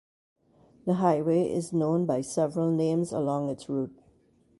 The 0.87 0.95
highway 0.95 1.51
is 1.51 1.73
known 1.73 2.07
by 2.07 2.21
several 2.21 2.71
names 2.71 3.11
along 3.11 3.49
its 3.51 3.69
route. 3.69 3.93